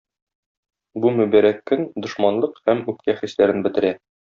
Бу 1.03 1.11
мөбарәк 1.19 1.61
көн 1.73 1.87
дошманлык 2.07 2.61
һәм 2.71 2.85
үпкә 2.95 3.19
хисләрен 3.23 3.67
бетерә. 3.71 3.99